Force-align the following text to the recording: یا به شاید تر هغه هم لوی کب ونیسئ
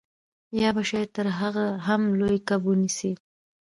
یا 0.61 0.69
به 0.75 0.83
شاید 0.89 1.09
تر 1.15 1.27
هغه 1.39 1.65
هم 1.87 2.01
لوی 2.19 2.39
کب 2.47 2.61
ونیسئ 2.67 3.13